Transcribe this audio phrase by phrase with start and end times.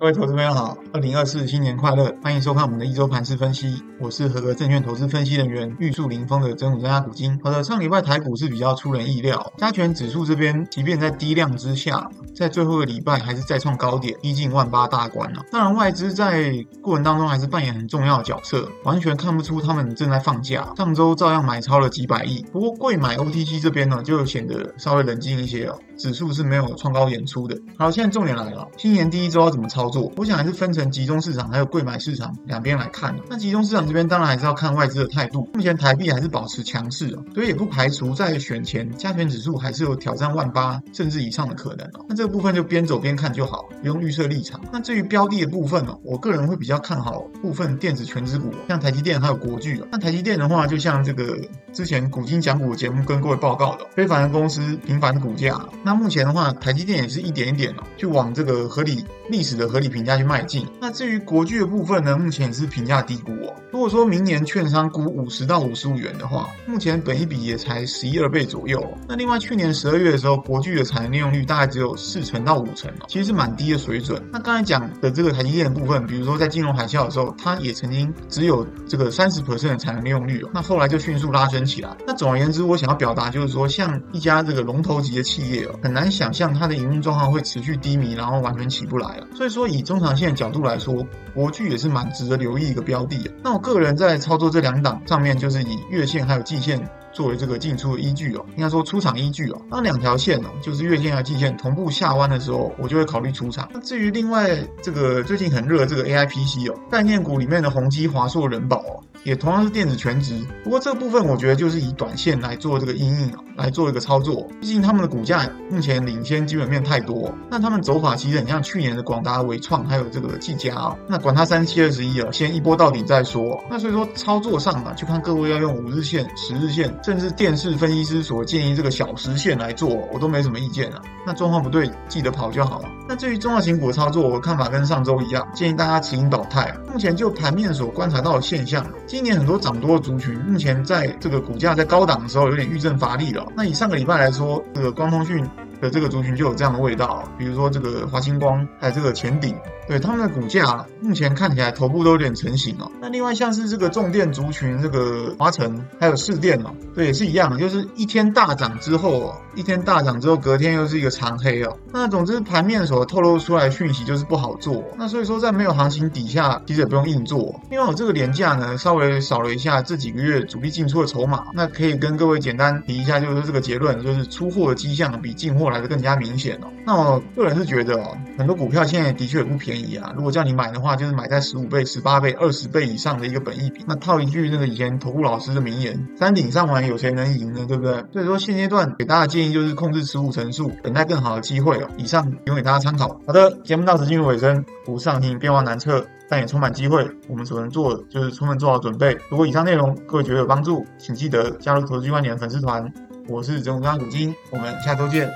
[0.00, 2.10] 各位投资朋友好，二零二四新年快乐！
[2.22, 3.82] 欢迎收看我们的一周盘势分析。
[4.00, 7.38] 我是合格证券投资分析人员玉树临风的真武专家股晶。
[7.44, 15.42] 好的，上礼拜台股是比较出人意料，加权指数这边即便在低量之下，在最后一个礼拜还是再创高点，逼近万八大关了。
[15.52, 20.66] 当然，外资在过程当中还是扮演很重要的角色，完全看不出他们正在放假。
[20.78, 25.78] 上周照样买超了几百亿，不过贵买 OTC 这边呢，就显得稍微冷静一些哦。
[26.00, 27.54] 指数是没有创高演出的。
[27.76, 30.10] 好，现在重点来了，新年第一周要怎么操作？
[30.16, 33.14] 我想还是分成集中市场还有贵买市场两边来看。
[33.28, 35.46] 那集中市场这边当然还是要看外资的态度。
[35.52, 41.86] 目前台币还是保持强势的，所以也不排除在选前加权指数还是有挑战万八甚至以上的可能。
[42.08, 44.58] 那这个部分就边走边看就好，不用预设立场。
[44.72, 49.82] 那至于标的的部分呢，我个人会比较看好部分电子权值股，像台积电还有国巨。
[49.92, 51.38] 那台积电的话，就像这个
[51.72, 55.60] 之前股晶讲股节目跟各位报告的，非凡的公司平凡的股价。
[55.82, 60.64] 那那目前的话，台积电也是一点一点哦，去往这个合理历史的合理评价去迈进。
[60.80, 63.52] 那至于国巨的部分呢，目前也是评价低估哦。
[63.72, 68.80] 如果说明年券商估五十到五十五元的话，目前本一比也才十一二倍左右。
[69.08, 74.22] 那另外去年十二月的时候，国巨的产能利用率大概只有四成到五成，其实是蛮低的水准。
[74.32, 81.96] 那刚才讲的这个台积电的部分，比如说在金融海啸的时候，它也曾经只有这个三十 percent 的产能利用率哦，那后来就迅速拉升起来。
[82.06, 86.52] 那总而言之，我想要表达就是说，像一家这个龙头级的企业哦，很难想象。
[86.52, 89.26] 它的营运状况会持续低迷，然后完全起不来了。
[89.34, 93.30] 所以说，以中长线的角度来说，国巨也是蛮值得留意一个标的的。
[93.42, 96.80] 那我个人在操作这两档上面，就是以月线还有季线
[97.12, 99.60] 作为这个进出的依据哦，应该说出场依据哦。
[99.70, 103.68] 当两条线哦，就是月线和季线同步下弯的时候，我就会考虑出场。
[103.72, 109.02] 那至于另外这个最近很热的这个 AIPC 哦，概念股里面的宏基、华硕、人保哦。
[109.22, 114.48] 也同样是电子全值，不过这部分我觉得就是以短线来做这个阴影哦，来做一个操作。
[114.62, 120.96] 毕竟他们的股价目前领先基本面太多，那他们走法其实很像去年的广达、纬创还有这个技嘉哦。
[121.06, 123.62] 那管它三七二十一啊，先一波到底再说。
[123.68, 131.00] 那所以说操作上啊，就看各位要用五日线、十日线，甚至电视分析师所建议这个小时线来做，我都没什么意见啊。
[131.26, 132.88] 那状况不对，记得跑就好了。
[133.08, 136.74] 那至于中小型股的操作，我看法跟上周一样，建议大家持盈保泰。
[136.92, 138.86] 目前就盘面所观察到的现象。
[139.06, 143.46] 今年很多涨多的族群，目前在这个股价在高档的时候有点遇震乏力了。
[143.56, 145.44] 那以上个礼拜来说，这个光通讯
[145.80, 149.54] 的这个族群就有这样的味道，比如说这个华星光，还有这个前顶。
[149.88, 152.88] 对他们的股价目前看起来头部都有点成型哦。
[153.00, 161.76] 那另外像是这个重电族群，这个华城还有市电哦，对，也是一样，就是一天大涨之后哦，一天大涨之后隔天又是一个长黑哦。
[161.92, 164.84] 那总之盘面所透露出来的讯息就是不好做。
[164.96, 167.60] 那所以说在没有行情底下，其实也不用硬做。
[167.68, 176.68] 因为我这个廉价呢，稍微扫了一下这几个月主力进出的筹码，那可以跟各位简单提一下，就是这个结论，就是出货的迹象比进货来的更加明显哦。
[176.84, 180.12] 那我个人是觉得哦，很多股票现在的确也不便宜啊。
[180.16, 183.84] 如果叫你买的话，就是买在十五倍、十八倍、二十倍以上的一个本益比。
[183.86, 188.04] 那套一句那个以前投顾老师的名言：“山顶上玩，有谁能赢呢？”对不对？
[188.12, 191.88] 所以说现阶段给大家的建议就是控制持股成数，等待更好的机会哦。
[191.96, 193.20] 以上提供给大家参考。
[193.26, 197.06] 好的，节目到此进入尾声，股市行情变化难测，但也充满机会。
[197.28, 199.16] 我们所能做的就是充分做好准备。
[199.28, 202.92] 如果以上内容各位觉得有帮助，请记得加入投资 G 观点粉丝团。
[203.28, 205.30] 我是真武张股晶，我们下周见。